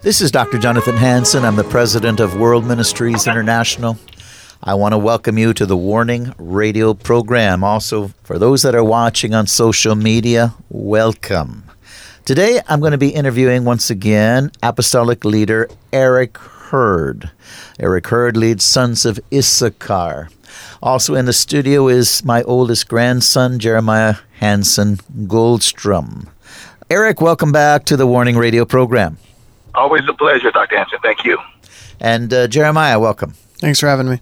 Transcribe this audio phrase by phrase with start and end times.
[0.00, 0.58] This is Dr.
[0.58, 1.44] Jonathan Hanson.
[1.44, 3.98] I'm the president of World Ministries International.
[4.62, 7.64] I want to welcome you to the Warning Radio program.
[7.64, 11.64] Also, for those that are watching on social media, welcome.
[12.24, 17.32] Today, I'm going to be interviewing once again Apostolic leader Eric Hurd.
[17.80, 20.28] Eric Hurd leads Sons of Issachar.
[20.80, 26.28] Also in the studio is my oldest grandson, Jeremiah Hanson Goldstrom.
[26.88, 29.18] Eric, welcome back to the Warning Radio program.
[29.78, 30.76] Always a pleasure, Dr.
[30.76, 30.98] Hanson.
[31.04, 31.38] Thank you.
[32.00, 33.34] And uh, Jeremiah, welcome.
[33.58, 34.20] Thanks for having me.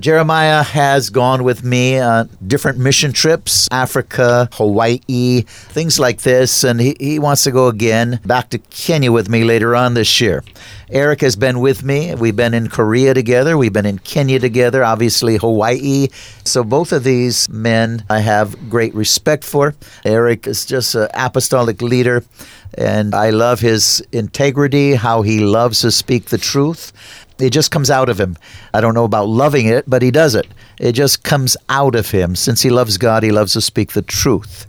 [0.00, 6.80] Jeremiah has gone with me on different mission trips, Africa, Hawaii, things like this, and
[6.80, 10.42] he, he wants to go again back to Kenya with me later on this year.
[10.88, 12.14] Eric has been with me.
[12.14, 13.58] We've been in Korea together.
[13.58, 16.08] We've been in Kenya together, obviously Hawaii.
[16.44, 19.74] So both of these men I have great respect for.
[20.06, 22.24] Eric is just an apostolic leader,
[22.72, 26.92] and I love his integrity, how he loves to speak the truth.
[27.40, 28.36] It just comes out of him.
[28.74, 30.46] I don't know about loving it, but he does it.
[30.78, 32.36] It just comes out of him.
[32.36, 34.66] Since he loves God, he loves to speak the truth.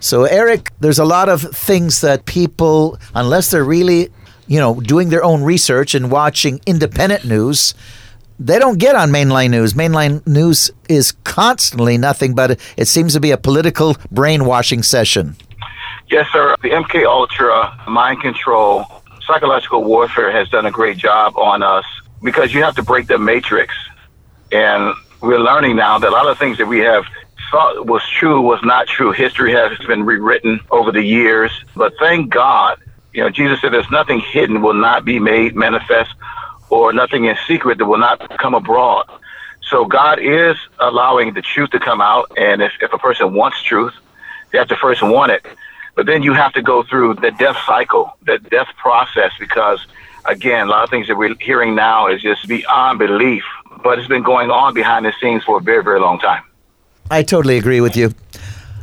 [0.00, 4.10] So, Eric, there's a lot of things that people, unless they're really,
[4.46, 7.74] you know, doing their own research and watching independent news,
[8.38, 9.74] they don't get on mainline news.
[9.74, 15.36] Mainline news is constantly nothing but it seems to be a political brainwashing session.
[16.10, 16.54] Yes, sir.
[16.62, 18.84] The MK Ultra mind control
[19.26, 21.84] psychological warfare has done a great job on us
[22.24, 23.74] because you have to break the matrix.
[24.50, 27.04] And we're learning now that a lot of things that we have
[27.50, 29.12] thought was true was not true.
[29.12, 31.52] History has been rewritten over the years.
[31.76, 32.78] But thank God,
[33.12, 36.14] you know, Jesus said there's nothing hidden will not be made manifest
[36.70, 39.06] or nothing in secret that will not come abroad.
[39.62, 42.32] So God is allowing the truth to come out.
[42.36, 43.94] And if, if a person wants truth,
[44.50, 45.44] they have to first want it.
[45.94, 49.86] But then you have to go through the death cycle, the death process, because
[50.26, 53.44] again, a lot of things that we're hearing now is just beyond belief,
[53.82, 56.42] but it's been going on behind the scenes for a very, very long time.
[57.10, 58.12] I totally agree with you.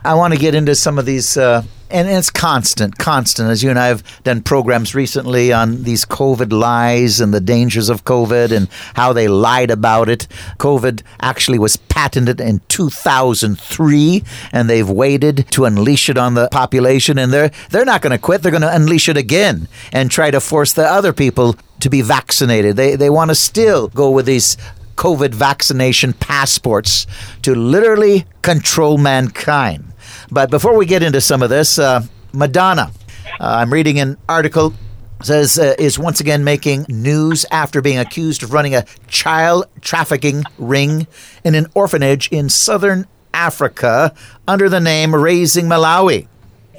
[0.04, 3.50] I want to get into some of these uh, and it's constant, constant.
[3.50, 7.90] As you and I have done programs recently on these COVID lies and the dangers
[7.90, 10.28] of COVID and how they lied about it.
[10.58, 17.18] COVID actually was patented in 2003, and they've waited to unleash it on the population,
[17.18, 18.42] and they're they're not going to quit.
[18.42, 22.02] They're going to unleash it again and try to force the other people to be
[22.02, 22.76] vaccinated.
[22.76, 24.58] They they want to still go with these
[24.96, 27.08] COVID vaccination passports
[27.42, 29.91] to literally control mankind.
[30.32, 32.04] But before we get into some of this, uh,
[32.34, 32.92] Madonna,
[33.40, 34.74] uh, I'm reading an article
[35.22, 40.44] says uh, is once again making news after being accused of running a child trafficking
[40.58, 41.06] ring
[41.44, 44.16] in an orphanage in southern Africa
[44.48, 46.28] under the name Raising Malawi.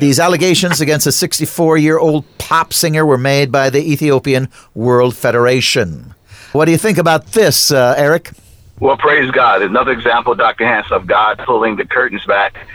[0.01, 5.15] These allegations against a 64 year old pop singer were made by the Ethiopian World
[5.15, 6.15] Federation.
[6.53, 8.33] What do you think about this, uh, Eric?
[8.81, 9.63] Well, praise God.
[9.63, 10.67] Another example, Dr.
[10.67, 12.67] Hans, of God pulling the curtains back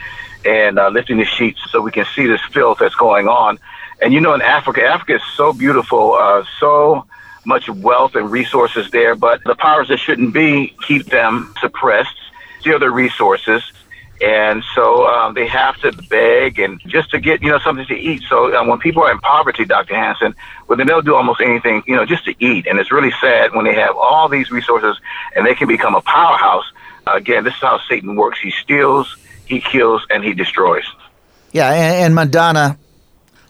[0.48, 3.60] and uh, lifting the sheets so we can see this filth that's going on.
[4.02, 7.06] And you know, in Africa, Africa is so beautiful, uh, so
[7.46, 12.16] much wealth and resources there, but the powers that shouldn't be keep them suppressed,
[12.60, 13.64] steal their resources.
[14.20, 17.96] And so um, they have to beg and just to get, you know, something to
[17.96, 18.24] eat.
[18.28, 19.96] So uh, when people are in poverty, Dr.
[19.96, 20.34] Hanson,
[20.68, 22.66] well, then they'll do almost anything, you know, just to eat.
[22.66, 25.00] And it's really sad when they have all these resources
[25.36, 26.66] and they can become a powerhouse.
[27.06, 28.40] Again, this is how Satan works.
[28.42, 29.16] He steals,
[29.48, 30.84] he kills, and he destroys.
[31.52, 32.78] Yeah, and, and Madonna,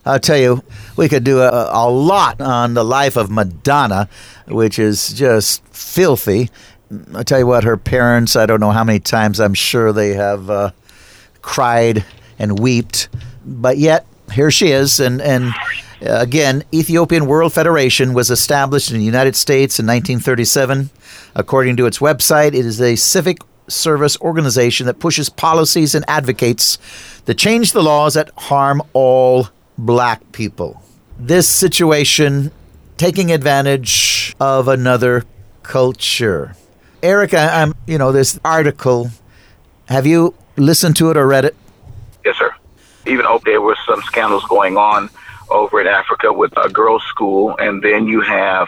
[0.05, 0.63] I'll tell you,
[0.95, 4.07] we could do a, a lot on the life of Madonna,
[4.47, 6.49] which is just filthy.
[7.13, 10.13] I'll tell you what, her parents, I don't know how many times I'm sure they
[10.13, 10.71] have uh,
[11.41, 12.05] cried
[12.39, 13.09] and wept,
[13.45, 14.99] but yet here she is.
[14.99, 15.53] And, and
[16.01, 20.89] uh, again, Ethiopian World Federation was established in the United States in 1937.
[21.35, 26.77] According to its website, it is a civic service organization that pushes policies and advocates
[27.25, 30.81] to change the laws that harm all black people.
[31.19, 32.51] This situation
[32.97, 35.25] taking advantage of another
[35.63, 36.55] culture.
[37.03, 39.09] Eric, I, am you know this article.
[39.87, 41.55] Have you listened to it or read it?
[42.25, 42.53] Yes, sir.
[43.05, 45.09] Even though there were some scandals going on
[45.49, 48.67] over in Africa with a girls' school, and then you have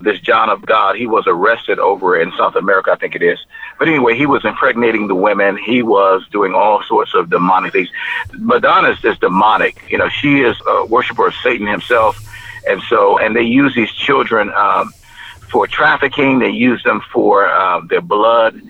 [0.00, 0.96] this John of God.
[0.96, 3.38] He was arrested over in South America, I think it is.
[3.78, 5.56] But anyway, he was impregnating the women.
[5.56, 7.88] He was doing all sorts of demonic things.
[8.32, 9.76] Madonna is just demonic.
[9.90, 12.20] You know, she is a worshiper of Satan himself.
[12.66, 14.92] And so, and they use these children um,
[15.50, 16.38] for trafficking.
[16.38, 18.60] They use them for um, their blood.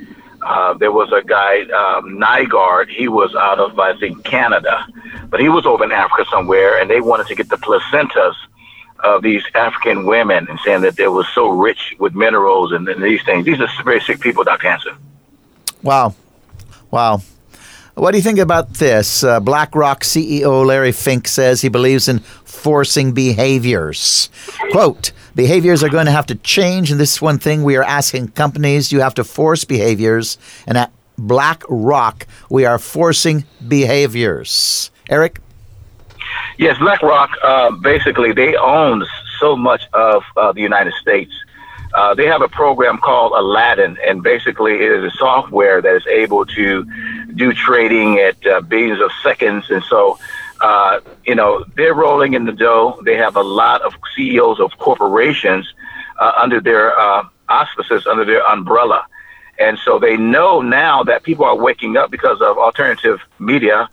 [0.43, 2.88] Uh, there was a guy, um, Nygard.
[2.88, 4.87] He was out of, I think, Canada,
[5.31, 8.35] but he was over in Africa somewhere, and they wanted to get the placentas
[9.05, 13.03] of these African women and saying that they were so rich with minerals and, and
[13.03, 13.45] these things.
[13.45, 14.69] These are very sick people, Dr.
[14.69, 14.97] Hanson.
[15.83, 16.15] Wow.
[16.91, 17.21] Wow.
[17.95, 19.23] What do you think about this?
[19.23, 24.31] Uh, BlackRock CEO Larry Fink says he believes in forcing behaviors.
[24.73, 27.85] Quote, behaviors are going to have to change, and this is one thing we are
[27.85, 30.39] asking companies you have to force behaviors.
[30.67, 34.91] And at BlackRock, we are forcing behaviors.
[35.09, 35.41] Eric?
[36.58, 39.04] Yes, BlackRock, uh, basically, they own
[39.40, 41.32] so much of uh, the United States.
[41.94, 46.06] Uh, they have a program called Aladdin, and basically, it is a software that is
[46.06, 46.84] able to
[47.34, 49.70] do trading at uh, billions of seconds.
[49.70, 50.19] And so,
[50.60, 53.00] uh, you know, they're rolling in the dough.
[53.04, 55.72] They have a lot of CEOs of corporations
[56.19, 59.06] uh, under their uh, auspices, under their umbrella.
[59.58, 63.88] And so they know now that people are waking up because of alternative media.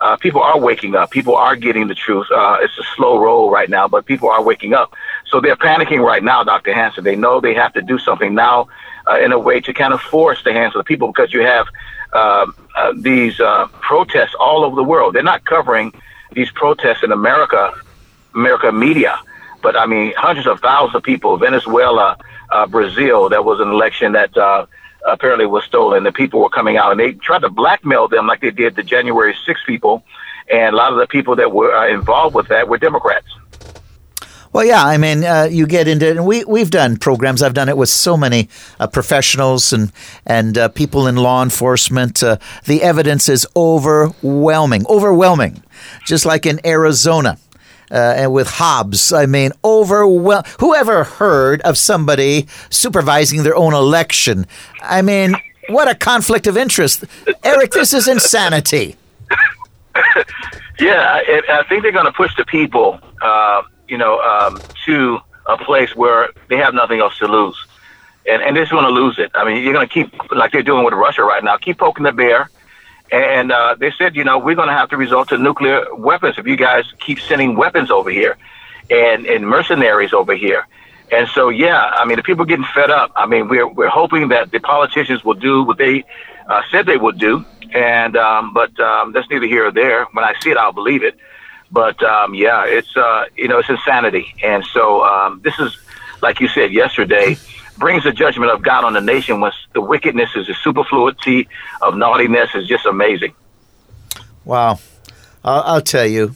[0.00, 1.10] Uh, people are waking up.
[1.10, 2.26] People are getting the truth.
[2.30, 4.94] Uh, it's a slow roll right now, but people are waking up.
[5.26, 6.72] So they're panicking right now, Dr.
[6.72, 7.02] Hanson.
[7.02, 8.68] They know they have to do something now
[9.08, 11.40] uh, in a way to kind of force the hands of the people because you
[11.40, 11.66] have
[12.12, 12.46] uh,
[12.76, 15.14] uh, these uh, protests all over the world.
[15.14, 15.92] They're not covering
[16.32, 17.72] these protests in America,
[18.34, 19.18] America media,
[19.62, 21.36] but I mean hundreds of thousands of people.
[21.38, 22.16] Venezuela,
[22.68, 23.28] Brazil.
[23.28, 24.68] There was an election that
[25.06, 26.04] apparently was stolen.
[26.04, 28.82] The people were coming out and they tried to blackmail them like they did the
[28.82, 30.04] January 6 people.
[30.50, 33.28] And a lot of the people that were uh, involved with that were Democrats.
[34.50, 37.42] Well, yeah, I mean, uh, you get into it, and we we've done programs.
[37.42, 38.48] I've done it with so many
[38.80, 39.92] uh, professionals and
[40.24, 42.22] and uh, people in law enforcement.
[42.22, 45.62] Uh, the evidence is overwhelming, overwhelming.
[46.06, 47.38] Just like in Arizona,
[47.90, 50.44] uh, and with Hobbs, I mean, overwhelm.
[50.60, 54.46] Whoever heard of somebody supervising their own election?
[54.82, 55.34] I mean,
[55.68, 57.04] what a conflict of interest,
[57.44, 57.72] Eric.
[57.72, 58.96] This is insanity.
[60.80, 65.18] yeah, I, I think they're going to push the people uh, you know, um, to
[65.46, 67.56] a place where they have nothing else to lose.
[68.28, 69.30] And, and they're just going to lose it.
[69.34, 72.04] I mean, you're going to keep, like they're doing with Russia right now, keep poking
[72.04, 72.50] the bear.
[73.10, 76.36] And uh, they said, you know, we're going to have to resort to nuclear weapons
[76.38, 78.36] if you guys keep sending weapons over here
[78.90, 80.66] and, and mercenaries over here.
[81.10, 83.12] And so, yeah, I mean, the people are getting fed up.
[83.16, 86.04] I mean, we're, we're hoping that the politicians will do what they
[86.48, 87.44] uh, said they would do.
[87.72, 90.04] And, um, but um, that's neither here or there.
[90.12, 91.16] When I see it, I'll believe it.
[91.70, 95.76] But um, yeah, it's uh, you know it's insanity, and so um, this is
[96.22, 97.36] like you said yesterday
[97.78, 101.48] brings the judgment of God on the nation when the wickedness is the superfluity
[101.82, 103.34] of naughtiness is just amazing.
[104.44, 104.78] Wow,
[105.44, 106.34] I'll, I'll tell you.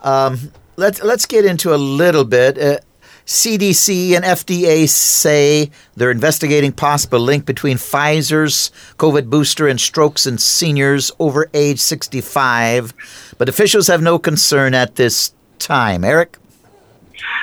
[0.00, 2.58] Um, let's let's get into a little bit.
[2.58, 2.78] Uh,
[3.26, 10.36] CDC and FDA say they're investigating possible link between Pfizer's COVID booster and strokes in
[10.36, 12.92] seniors over age 65,
[13.38, 16.04] but officials have no concern at this time.
[16.04, 16.36] Eric?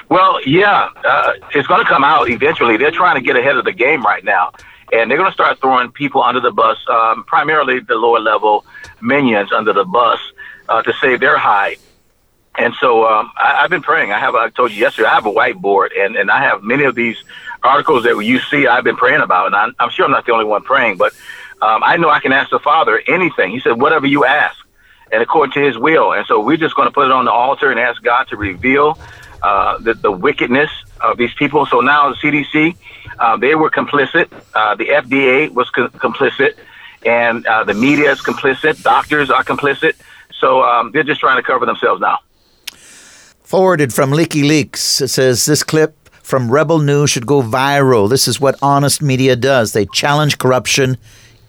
[0.09, 2.77] Well, yeah, uh, it's going to come out eventually.
[2.77, 4.51] They're trying to get ahead of the game right now,
[4.91, 8.65] and they're going to start throwing people under the bus, um, primarily the lower level
[9.01, 10.19] minions under the bus
[10.69, 11.77] uh, to save their hide.
[12.57, 14.11] And so um, I, I've been praying.
[14.11, 16.83] I have, I told you yesterday, I have a whiteboard, and, and I have many
[16.83, 17.17] of these
[17.63, 19.47] articles that you see I've been praying about.
[19.47, 21.13] And I'm, I'm sure I'm not the only one praying, but
[21.61, 23.51] um, I know I can ask the Father anything.
[23.51, 24.57] He said, whatever you ask,
[25.11, 26.13] and according to his will.
[26.13, 28.37] And so we're just going to put it on the altar and ask God to
[28.37, 28.97] reveal
[29.41, 30.69] uh, the, the wickedness
[31.01, 31.65] of these people.
[31.65, 32.75] So now the CDC,
[33.19, 34.31] uh, they were complicit.
[34.53, 36.55] Uh, the FDA was co- complicit.
[37.05, 38.81] And uh, the media is complicit.
[38.83, 39.93] Doctors are complicit.
[40.39, 42.19] So um, they're just trying to cover themselves now.
[43.43, 48.09] Forwarded from Leaky Leaks, it says this clip from Rebel News should go viral.
[48.09, 49.73] This is what honest media does.
[49.73, 50.97] They challenge corruption,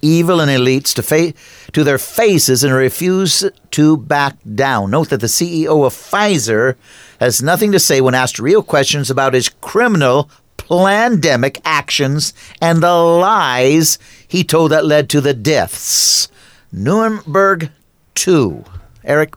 [0.00, 1.32] evil, and elites to, fa-
[1.72, 4.90] to their faces and refuse to back down.
[4.90, 6.74] Note that the CEO of Pfizer
[7.22, 12.92] has nothing to say when asked real questions about his criminal pandemic actions and the
[12.92, 16.28] lies he told that led to the deaths.
[16.72, 17.70] Nuremberg
[18.14, 18.64] 2.
[19.04, 19.34] Eric?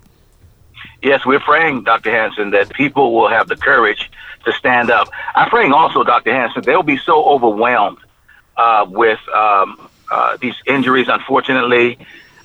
[1.06, 2.12] yes, we're praying, Dr.
[2.12, 4.12] Hanson, that people will have the courage
[4.44, 5.08] to stand up.
[5.36, 6.34] I'm praying also, Dr.
[6.34, 8.00] Hanson, they'll be so overwhelmed
[8.58, 12.00] uh, with um, uh, these injuries, unfortunately.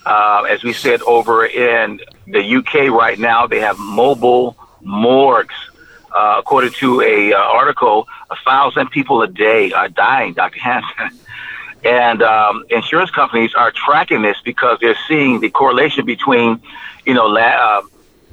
[0.04, 5.54] Uh, as we said over in the UK right now, they have mobile morgues.
[6.12, 10.58] Uh, according to a uh, article, a thousand people a day are dying, Dr.
[10.58, 11.18] Hanson.
[11.82, 16.60] And um, insurance companies are tracking this because they're seeing the correlation between,
[17.06, 17.82] you know, la- uh,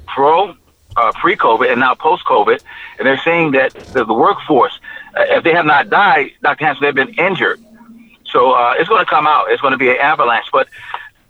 [0.06, 0.54] pro
[0.98, 2.60] uh, pre-COVID and now post-COVID,
[2.98, 4.78] and they're saying that the, the workforce,
[5.16, 6.64] uh, if they have not died, Dr.
[6.64, 7.60] Hanson, they've been injured.
[8.26, 9.50] So uh, it's going to come out.
[9.50, 10.46] It's going to be an avalanche.
[10.52, 10.68] But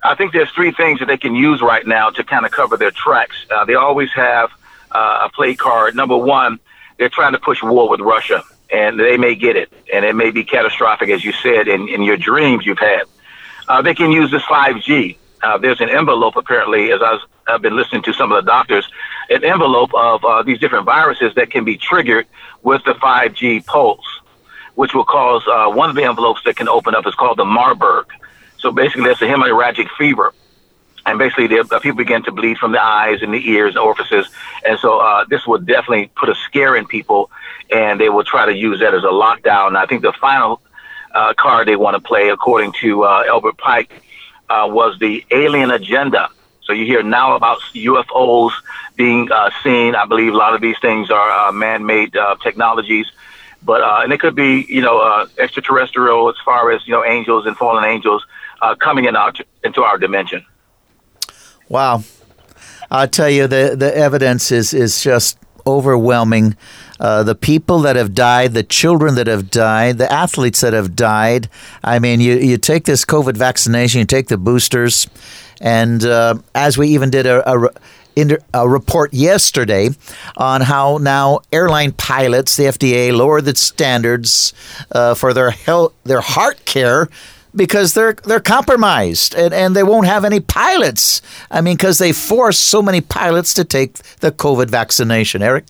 [0.03, 2.77] I think there's three things that they can use right now to kind of cover
[2.77, 3.35] their tracks.
[3.51, 4.49] Uh, they always have
[4.91, 5.95] uh, a play card.
[5.95, 6.59] Number one,
[6.97, 10.31] they're trying to push war with Russia, and they may get it, and it may
[10.31, 13.03] be catastrophic, as you said in, in your dreams you've had.
[13.67, 15.17] Uh, they can use this 5G.
[15.41, 18.49] Uh, there's an envelope, apparently, as I was, I've been listening to some of the
[18.49, 18.87] doctors,
[19.29, 22.27] an envelope of uh, these different viruses that can be triggered
[22.61, 24.05] with the 5G pulse,
[24.75, 27.45] which will cause uh, one of the envelopes that can open up is called the
[27.45, 28.07] Marburg.
[28.57, 30.33] So basically, that's a hemorrhagic fever
[31.09, 34.29] and basically the, people begin to bleed from the eyes and the ears and orifices.
[34.65, 37.31] And so uh, this would definitely put a scare in people,
[37.71, 39.75] and they will try to use that as a lockdown.
[39.75, 40.61] I think the final
[41.13, 43.91] uh, card they want to play, according to uh, Albert Pike,
[44.49, 46.29] uh, was the alien agenda.
[46.63, 48.51] So you hear now about UFOs
[48.95, 49.95] being uh, seen.
[49.95, 53.07] I believe a lot of these things are man-made technologies
[53.61, 57.57] but and it could be you know extraterrestrial as far as you know angels and
[57.57, 58.25] fallen angels
[58.79, 59.33] coming in our,
[59.65, 60.45] into our dimension.
[61.69, 62.03] Wow.
[62.91, 66.57] I'll tell you, the, the evidence is, is just overwhelming.
[66.99, 70.95] Uh, the people that have died, the children that have died, the athletes that have
[70.95, 71.47] died.
[71.83, 75.07] I mean, you, you take this COVID vaccination, you take the boosters,
[75.61, 77.69] and uh, as we even did a, a,
[78.53, 79.89] a, report yesterday
[80.35, 84.53] on how now airline pilots, the FDA, lowered the standards
[84.91, 87.09] uh, for their health, their heart care
[87.55, 91.21] because they're they're compromised and, and they won't have any pilots.
[91.49, 95.41] I mean, because they force so many pilots to take the COVID vaccination.
[95.41, 95.65] Eric.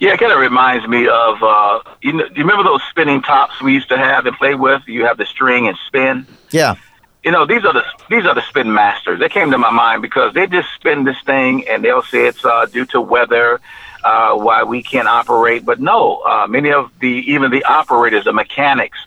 [0.00, 2.28] Yeah, it kind of reminds me of uh, you know.
[2.28, 4.82] Do you remember those spinning tops we used to have and play with?
[4.86, 6.26] You have the string and spin.
[6.50, 6.76] Yeah.
[7.24, 9.18] You know these are the these are the spin masters.
[9.18, 12.44] They came to my mind because they just spin this thing and they'll say it's
[12.44, 13.60] uh, due to weather,
[14.04, 15.64] uh, why we can't operate.
[15.64, 18.98] But no, uh, many of the even the operators, the mechanics,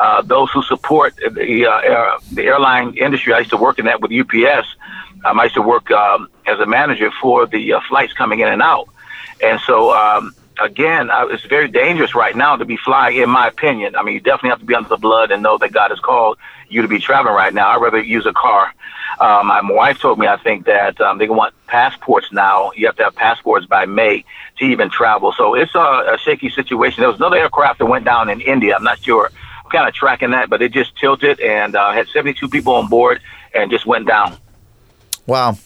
[0.00, 3.34] uh, those who support the uh, air, the airline industry.
[3.34, 4.66] I used to work in that with UPS.
[5.26, 8.48] Um, I used to work um, as a manager for the uh, flights coming in
[8.48, 8.88] and out,
[9.44, 13.18] and so um, again, it's very dangerous right now to be flying.
[13.18, 15.58] In my opinion, I mean, you definitely have to be under the blood and know
[15.58, 16.38] that God has called
[16.70, 17.68] you to be traveling right now.
[17.68, 18.72] I'd rather use a car.
[19.18, 22.72] Um, my wife told me, I think that um, they want passports now.
[22.74, 24.24] You have to have passports by May
[24.58, 25.32] to even travel.
[25.32, 27.02] So it's a, a shaky situation.
[27.02, 28.74] There was another aircraft that went down in India.
[28.76, 29.30] I'm not sure
[29.70, 33.20] kind of tracking that, but it just tilted and uh, had 72 people on board
[33.54, 34.36] and just went down.
[35.26, 35.58] Wow.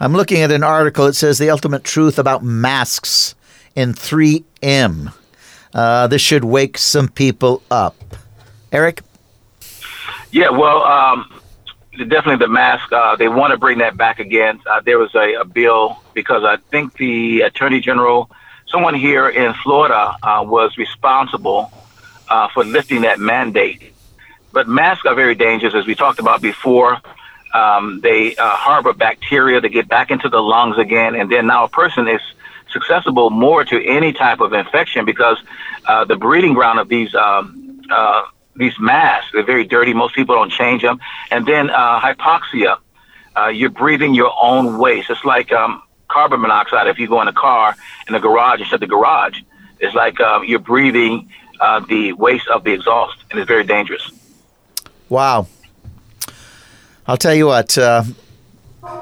[0.00, 1.06] I'm looking at an article.
[1.06, 3.34] It says the ultimate truth about masks
[3.76, 5.12] in 3M.
[5.74, 7.94] Uh, this should wake some people up.
[8.72, 9.02] Eric?
[10.30, 11.40] Yeah, well, um,
[11.96, 12.90] definitely the mask.
[12.92, 14.60] Uh, they want to bring that back again.
[14.66, 18.30] Uh, there was a, a, bill because I think the Attorney General,
[18.66, 21.70] someone here in Florida, uh, was responsible
[22.28, 23.92] uh, for lifting that mandate.
[24.52, 27.00] But masks are very dangerous, as we talked about before.
[27.54, 31.64] Um, they uh, harbor bacteria that get back into the lungs again, and then now
[31.64, 32.20] a person is
[32.72, 35.38] susceptible more to any type of infection because
[35.86, 38.22] uh, the breeding ground of these um, uh,
[38.56, 39.92] these masks they're very dirty.
[39.92, 40.98] Most people don't change them,
[41.30, 42.78] and then uh, hypoxia.
[43.34, 45.08] Uh, you're breathing your own waste.
[45.10, 46.86] It's like um, carbon monoxide.
[46.86, 47.74] If you go in a car
[48.08, 49.40] in a garage and shut the garage,
[49.80, 51.30] it's like um, you're breathing
[51.62, 54.10] uh, the waste of the exhaust, and it's very dangerous.
[55.08, 55.46] Wow.
[57.06, 57.78] I'll tell you what.
[57.78, 58.04] Uh,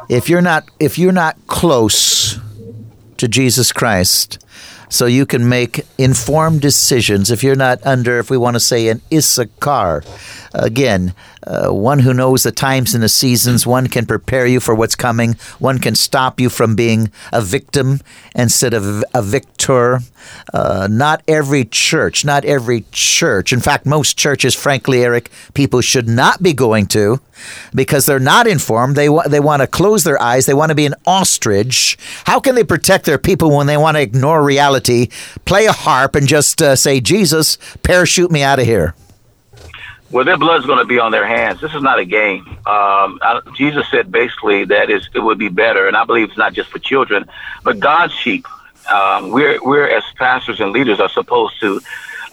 [0.09, 2.38] if you're not if you're not close
[3.17, 4.38] to Jesus Christ,
[4.90, 7.31] so you can make informed decisions.
[7.31, 10.02] If you're not under, if we want to say, an Issachar,
[10.52, 11.14] again,
[11.47, 14.95] uh, one who knows the times and the seasons, one can prepare you for what's
[14.95, 18.01] coming, one can stop you from being a victim
[18.35, 20.01] instead of a victor.
[20.53, 26.09] Uh, not every church, not every church, in fact, most churches, frankly, Eric, people should
[26.09, 27.21] not be going to
[27.75, 28.97] because they're not informed.
[28.97, 31.97] They, wa- they want to close their eyes, they want to be an ostrich.
[32.27, 35.09] How can they protect their people when they want to ignore reality,
[35.47, 38.95] play a harp, and just uh, say, Jesus, parachute me out of here?
[40.11, 41.61] Well, their blood's going to be on their hands.
[41.61, 42.47] This is not a game.
[42.49, 46.38] Um, I, Jesus said basically that is it would be better, and I believe it's
[46.38, 47.26] not just for children,
[47.62, 48.47] but God's sheep.
[48.90, 51.81] Um, we're we're as pastors and leaders are supposed to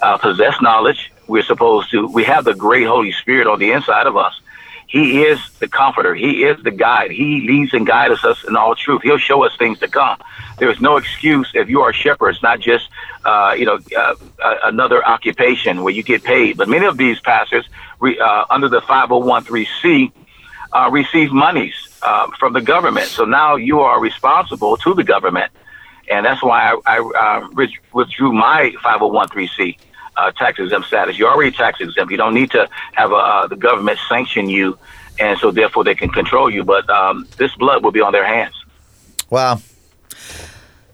[0.02, 1.12] uh, possess knowledge.
[1.28, 2.08] We're supposed to.
[2.08, 4.40] We have the great Holy Spirit on the inside of us.
[4.88, 6.16] He is the comforter.
[6.16, 7.12] He is the guide.
[7.12, 9.02] He leads and guides us in all truth.
[9.04, 10.18] He'll show us things to come.
[10.60, 12.30] There is no excuse if you are a shepherd.
[12.30, 12.88] It's not just,
[13.26, 14.16] uh, you know, uh,
[14.64, 16.56] another occupation where you get paid.
[16.56, 17.66] But many of these pastors,
[18.00, 20.12] re, uh, under the 501c,
[20.72, 23.08] uh, receive monies uh, from the government.
[23.08, 25.52] So now you are responsible to the government.
[26.10, 27.48] And that's why I, I uh,
[27.92, 29.78] withdrew my 501c
[30.18, 31.18] uh, tax exempt status.
[31.18, 32.12] You're already tax exempt.
[32.12, 34.78] You don't need to have a, uh, the government sanction you,
[35.20, 36.64] and so therefore they can control you.
[36.64, 38.56] But um, this blood will be on their hands.
[39.30, 39.62] Wow.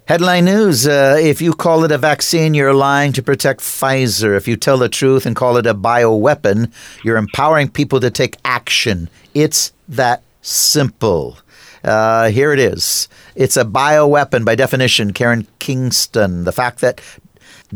[0.05, 4.35] Headline news uh, If you call it a vaccine, you're lying to protect Pfizer.
[4.35, 6.73] If you tell the truth and call it a bioweapon,
[7.05, 9.09] you're empowering people to take action.
[9.33, 11.37] It's that simple.
[11.85, 13.07] Uh, here it is.
[13.35, 16.43] It's a bioweapon by definition, Karen Kingston.
[16.43, 16.99] The fact that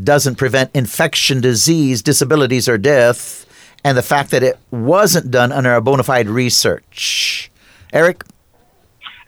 [0.04, 3.46] doesn't prevent infection, disease, disabilities, or death,
[3.84, 7.52] and the fact that it wasn't done under a bona fide research.
[7.94, 8.24] Eric?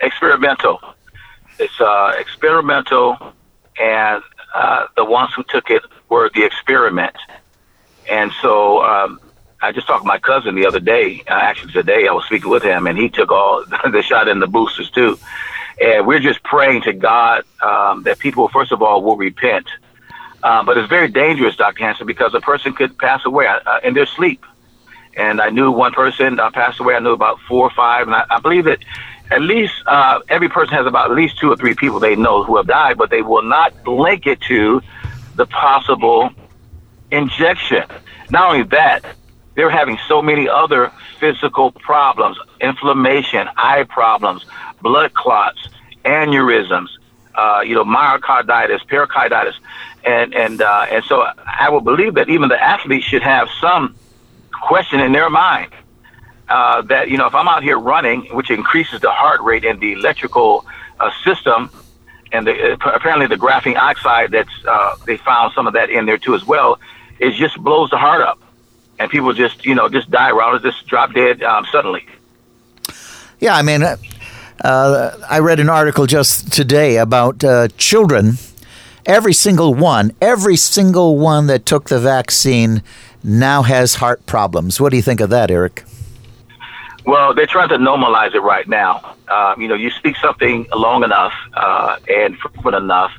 [0.02, 0.80] Experimental.
[1.60, 3.18] It's uh, experimental,
[3.80, 4.24] and
[4.54, 7.16] uh, the ones who took it were the experiment.
[8.10, 9.20] And so um,
[9.62, 11.24] I just talked to my cousin the other day.
[11.28, 14.40] Uh, actually, today I was speaking with him, and he took all the shot in
[14.40, 15.20] the boosters too.
[15.82, 19.68] And we're just praying to God um, that people, first of all, will repent.
[20.42, 21.84] Uh, but it's very dangerous, Dr.
[21.84, 24.46] Hanson, because a person could pass away uh, in their sleep.
[25.18, 26.96] And I knew one person uh, passed away.
[26.96, 28.80] I knew about four or five, and I, I believe that
[29.32, 32.44] at least uh, every person has about at least two or three people they know
[32.44, 34.82] who have died, but they will not link it to
[35.36, 36.30] the possible
[37.12, 37.84] injection.
[38.30, 39.04] Not only that,
[39.56, 44.46] they're having so many other physical problems, inflammation, eye problems,
[44.82, 45.60] blood clots,
[46.06, 46.88] aneurysms,
[47.40, 49.56] uh, you know, myocarditis, pericarditis,
[50.04, 53.96] and and uh, and so I would believe that even the athletes should have some
[54.52, 55.72] question in their mind
[56.50, 59.80] uh, that you know if I'm out here running, which increases the heart rate and
[59.80, 60.66] the electrical
[61.00, 61.70] uh, system,
[62.34, 64.56] and the, uh, apparently the graphene oxide that's
[65.06, 66.78] they found some of that in there too as well,
[67.20, 68.40] it just blows the heart up,
[69.00, 72.06] and people just you know just die around just drop dead um, suddenly.
[73.40, 73.82] Yeah, I mean,
[74.62, 78.34] uh, I read an article just today about uh, children.
[79.06, 82.84] Every single one, every single one that took the vaccine
[83.24, 84.80] now has heart problems.
[84.80, 85.84] What do you think of that, Eric?
[87.06, 89.16] Well, they're trying to normalize it right now.
[89.28, 93.12] Uh, you know, you speak something long enough uh, and frequent enough,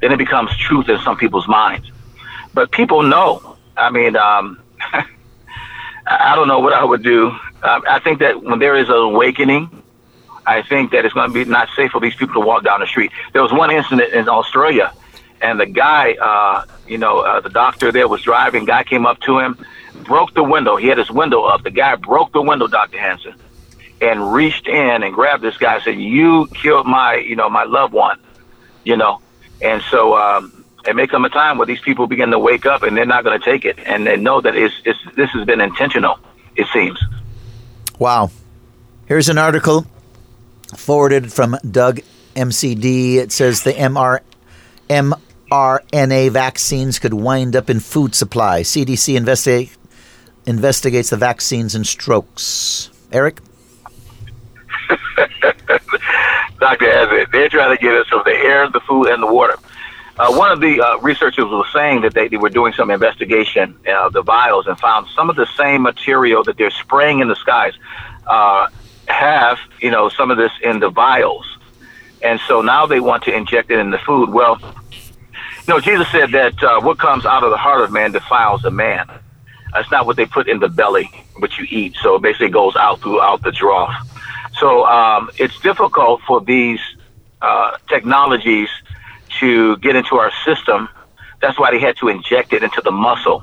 [0.00, 1.90] then it becomes truth in some people's minds.
[2.54, 3.56] But people know.
[3.76, 4.58] I mean, um,
[6.06, 7.28] I don't know what I would do.
[7.62, 9.82] Um, I think that when there is an awakening,
[10.46, 12.80] I think that it's going to be not safe for these people to walk down
[12.80, 13.10] the street.
[13.32, 14.92] There was one incident in Australia,
[15.42, 18.64] and the guy, uh, you know, uh, the doctor there was driving.
[18.64, 19.58] Guy came up to him
[20.06, 20.76] broke the window.
[20.76, 21.62] He had his window up.
[21.62, 22.98] The guy broke the window, Dr.
[22.98, 23.34] Hanson,
[24.00, 27.64] and reached in and grabbed this guy and said, You killed my, you know, my
[27.64, 28.18] loved one,
[28.84, 29.20] you know.
[29.60, 32.82] And so um, it may come a time where these people begin to wake up
[32.82, 33.78] and they're not going to take it.
[33.84, 36.18] And they know that it's, it's, this has been intentional,
[36.54, 36.98] it seems.
[37.98, 38.30] Wow.
[39.06, 39.86] Here's an article
[40.74, 42.00] forwarded from Doug
[42.34, 43.16] MCD.
[43.16, 44.20] It says the MR,
[44.88, 48.62] mRNA vaccines could wind up in food supply.
[48.62, 49.76] CDC investigate
[50.46, 52.90] investigates the vaccines and strokes.
[53.12, 53.40] Eric?
[56.58, 56.88] Dr.
[56.88, 59.56] Ezra, they're trying to get us from the air, the food, and the water.
[60.18, 63.76] Uh, one of the uh, researchers was saying that they, they were doing some investigation
[63.86, 67.28] of uh, the vials and found some of the same material that they're spraying in
[67.28, 67.74] the skies
[68.26, 68.68] uh,
[69.08, 71.46] have, you know, some of this in the vials.
[72.22, 74.30] And so now they want to inject it in the food.
[74.30, 74.58] Well,
[75.66, 78.64] you know, Jesus said that uh, what comes out of the heart of man defiles
[78.64, 79.08] a man.
[79.72, 81.96] That's not what they put in the belly, what you eat.
[82.02, 83.92] So it basically goes out throughout the trough.
[84.58, 86.80] So um, it's difficult for these
[87.42, 88.70] uh, technologies
[89.40, 90.88] to get into our system.
[91.42, 93.42] That's why they had to inject it into the muscle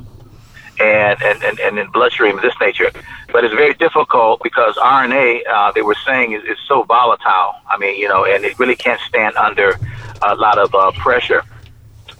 [0.79, 2.91] and, and, and, and in bloodstream of this nature.
[3.33, 7.55] But it's very difficult because RNA, uh, they were saying, is, is so volatile.
[7.67, 9.79] I mean, you know, and it really can't stand under
[10.21, 11.43] a lot of uh, pressure.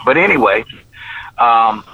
[0.05, 0.65] But anyway,
[1.37, 1.85] um,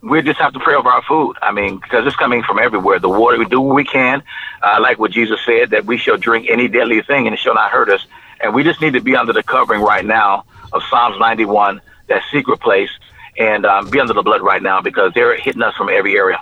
[0.00, 1.36] we just have to pray over our food.
[1.42, 3.00] I mean, because it's coming from everywhere.
[3.00, 4.22] The water, we do what we can,
[4.62, 7.54] uh, like what Jesus said, that we shall drink any deadly thing and it shall
[7.54, 8.06] not hurt us.
[8.40, 12.22] And we just need to be under the covering right now of Psalms 91, that
[12.30, 12.90] secret place,
[13.36, 16.40] and um, be under the blood right now because they're hitting us from every area.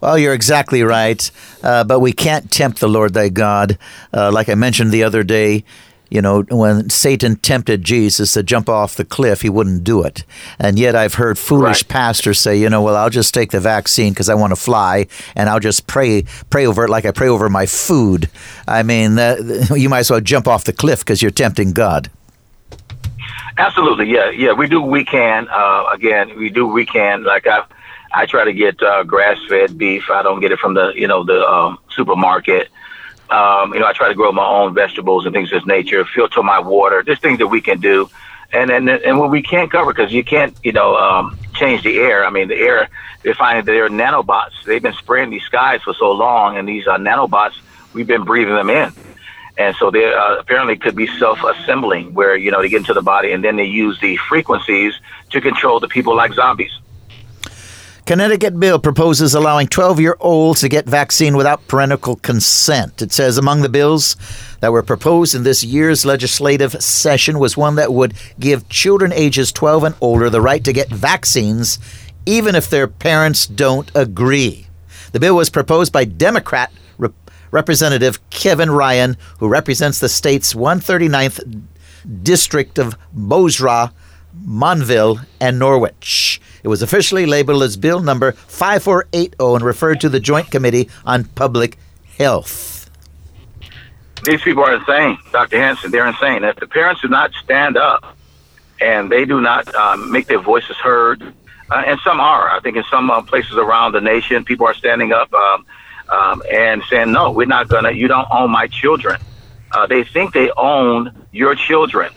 [0.00, 1.30] Well, you're exactly right.
[1.62, 3.78] Uh, but we can't tempt the Lord thy God.
[4.12, 5.64] Uh, like I mentioned the other day,
[6.10, 10.24] you know, when Satan tempted Jesus to jump off the cliff, he wouldn't do it.
[10.58, 11.88] And yet I've heard foolish right.
[11.88, 15.08] pastors say, you know, well, I'll just take the vaccine because I want to fly
[15.34, 18.30] and I'll just pray pray over it like I pray over my food.
[18.68, 19.36] I mean, uh,
[19.74, 22.08] you might as well jump off the cliff because you're tempting God.
[23.58, 24.52] Absolutely, yeah, yeah.
[24.52, 25.48] We do what we can.
[25.50, 27.24] Uh, again, we do what we can.
[27.24, 27.64] Like I,
[28.12, 30.10] I try to get uh, grass-fed beef.
[30.10, 32.68] I don't get it from the, you know, the um, supermarket.
[33.28, 36.04] Um, you know, I try to grow my own vegetables and things of this nature,
[36.04, 38.08] filter my water, just things that we can do.
[38.52, 41.98] And and and what we can't cover because you can't, you know, um, change the
[41.98, 42.24] air.
[42.24, 42.88] I mean, the air.
[43.22, 44.64] They're finding that there are nanobots.
[44.64, 47.54] They've been spraying these skies for so long, and these uh, nanobots,
[47.92, 48.92] we've been breathing them in.
[49.58, 53.02] and so they uh, apparently could be self-assembling, where you know they get into the
[53.02, 54.94] body and then they use the frequencies
[55.30, 56.72] to control the people like zombies.
[58.06, 63.02] Connecticut bill proposes allowing 12 year olds to get vaccine without parental consent.
[63.02, 64.14] It says among the bills
[64.60, 69.50] that were proposed in this year's legislative session was one that would give children ages
[69.50, 71.80] 12 and older the right to get vaccines
[72.26, 74.68] even if their parents don't agree.
[75.10, 81.64] The bill was proposed by Democrat Rep- Representative Kevin Ryan, who represents the state's 139th
[82.22, 83.92] district of Bozrah,
[84.44, 86.40] Montville, and Norwich.
[86.66, 91.22] It was officially labeled as Bill number 5480 and referred to the Joint Committee on
[91.22, 91.78] Public
[92.18, 92.90] Health.
[94.24, 95.58] These people are insane, Dr.
[95.58, 95.92] Hanson.
[95.92, 96.42] They're insane.
[96.42, 98.16] If the parents do not stand up
[98.80, 101.22] and they do not um, make their voices heard,
[101.70, 104.74] uh, and some are, I think in some uh, places around the nation, people are
[104.74, 105.66] standing up um,
[106.08, 109.20] um, and saying, no, we're not going to, you don't own my children.
[109.70, 112.12] Uh, they think they own your children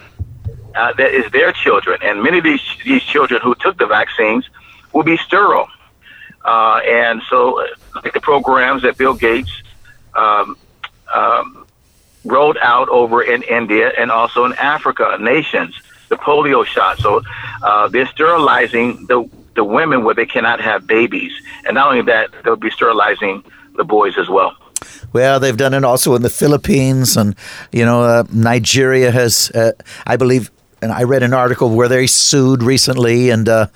[0.76, 2.00] uh, that is their children.
[2.04, 4.50] And many of these, these children who took the vaccines
[4.94, 5.68] will be sterile.
[6.46, 9.52] Uh, and so, like the programs that Bill Gates
[10.16, 10.58] um,
[11.14, 11.66] um,
[12.26, 15.76] rolled out over in India and also in Africa nations,
[16.10, 17.00] the polio shot.
[17.00, 17.22] So
[17.62, 21.32] uh, they're sterilizing the, the women where they cannot have babies.
[21.66, 23.44] And not only that, they'll be sterilizing
[23.76, 24.56] the boys as well.
[25.12, 27.36] Well, they've done it also in the Philippines, and
[27.72, 29.72] you know, uh, Nigeria has, uh,
[30.06, 33.68] I believe, and I read an article where they sued recently, and uh,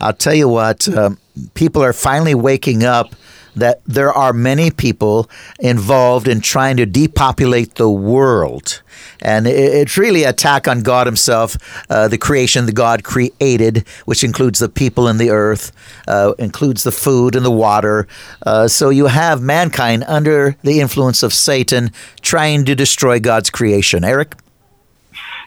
[0.00, 1.18] I'll tell you what, um,
[1.54, 3.14] people are finally waking up
[3.54, 5.28] that there are many people
[5.60, 8.82] involved in trying to depopulate the world.
[9.20, 11.56] And it's really an attack on God Himself,
[11.90, 15.72] uh, the creation that God created, which includes the people and the earth,
[16.08, 18.06] uh, includes the food and the water.
[18.44, 24.04] Uh, so you have mankind under the influence of Satan trying to destroy God's creation.
[24.04, 24.34] Eric?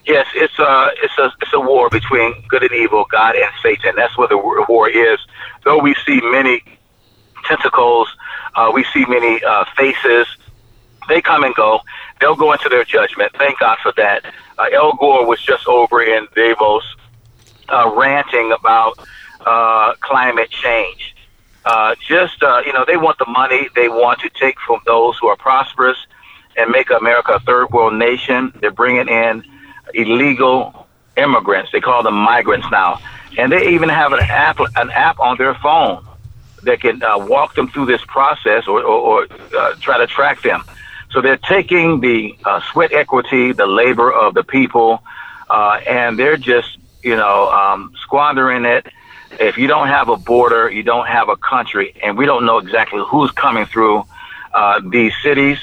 [0.06, 3.94] Yes, it's a it's a it's a war between good and evil, God and Satan.
[3.96, 5.20] That's what the war is.
[5.64, 6.62] Though we see many
[7.46, 8.08] tentacles,
[8.56, 10.28] uh, we see many uh, faces.
[11.08, 11.82] They come and go.
[12.22, 13.32] They'll go into their judgment.
[13.38, 14.26] Thank God for that.
[14.60, 16.84] Uh, Al Gore was just over in Davos,
[17.70, 19.00] uh, ranting about
[19.44, 21.16] uh, climate change.
[21.66, 23.70] Uh, just you know, they want the money.
[23.76, 25.98] They want to take from those who are prosperous
[26.58, 28.54] and make America a third world nation.
[28.62, 29.44] They're bringing in
[29.94, 31.72] illegal immigrants.
[31.72, 33.00] They call them migrants now,
[33.38, 36.06] and they even have an app an app on their phone
[36.64, 40.42] that can uh, walk them through this process or, or, or uh, try to track
[40.42, 40.64] them.
[41.12, 45.02] So they're taking the uh, sweat equity, the labor of the people,
[45.50, 48.88] uh, and they're just you know um, squandering it.
[49.40, 52.58] If you don't have a border, you don't have a country, and we don't know
[52.58, 54.06] exactly who's coming through
[54.54, 55.60] uh, these cities,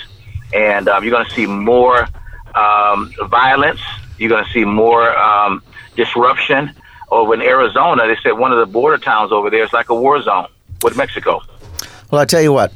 [0.52, 2.06] and um, you're going to see more
[2.54, 3.80] um, violence
[4.22, 5.62] you're going to see more um,
[5.96, 6.72] disruption.
[7.10, 9.94] Over in Arizona, they said one of the border towns over there is like a
[9.94, 10.46] war zone
[10.82, 11.42] with Mexico.
[12.10, 12.72] Well, I tell you what,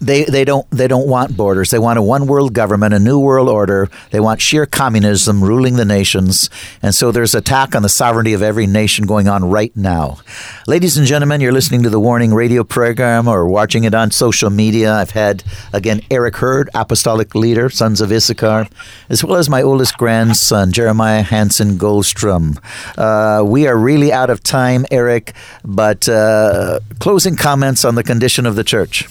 [0.00, 1.70] they they don't they don't want borders.
[1.70, 3.88] They want a one world government, a new world order.
[4.10, 6.50] They want sheer communism ruling the nations,
[6.82, 10.18] and so there's attack on the sovereignty of every nation going on right now.
[10.66, 14.50] Ladies and gentlemen, you're listening to the Warning Radio program or watching it on social
[14.50, 14.94] media.
[14.94, 18.68] I've had again Eric Hurd, apostolic leader, Sons of Issachar,
[19.08, 22.58] as well as my oldest grandson Jeremiah Hansen Goldstrom.
[22.96, 28.46] Uh, we are really out of time, Eric, but uh, closing comments on the condition
[28.46, 29.08] of the church.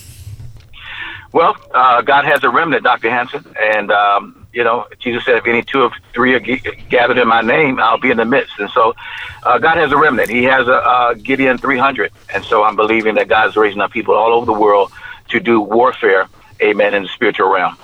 [1.35, 3.09] Well, uh, God has a remnant, Dr.
[3.09, 3.43] Hanson.
[3.61, 7.27] And, um, you know, Jesus said, if any two or three are g- gathered in
[7.27, 8.57] my name, I'll be in the midst.
[8.57, 8.95] And so
[9.43, 10.29] uh, God has a remnant.
[10.29, 12.13] He has a, a Gideon 300.
[12.33, 14.93] And so I'm believing that God's raising up people all over the world
[15.27, 16.29] to do warfare,
[16.61, 17.77] amen, in the spiritual realm.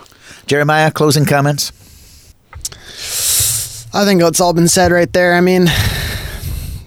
[0.48, 1.74] Jeremiah, closing comments?
[3.94, 5.34] I think it's all been said right there.
[5.34, 5.66] I mean,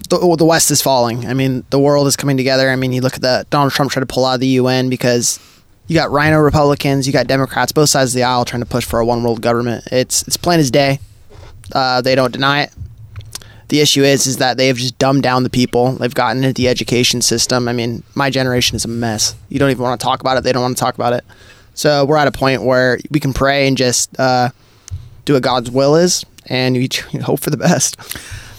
[0.09, 1.27] the, the West is falling.
[1.27, 2.71] I mean, the world is coming together.
[2.71, 4.89] I mean, you look at that Donald Trump tried to pull out of the UN
[4.89, 5.39] because
[5.87, 8.85] you got RINO Republicans, you got Democrats, both sides of the aisle trying to push
[8.85, 9.87] for a one world government.
[9.93, 11.01] It's it's plain as day.
[11.73, 12.73] Uh, they don't deny it.
[13.69, 15.93] The issue is is that they have just dumbed down the people.
[15.93, 17.69] They've gotten into the education system.
[17.69, 19.35] I mean, my generation is a mess.
[19.49, 20.45] You don't even want to talk about it.
[20.45, 21.25] They don't want to talk about it.
[21.75, 24.51] So we're at a point where we can pray and just uh,
[25.25, 26.89] do what God's will is, and we
[27.23, 28.01] hope for the best.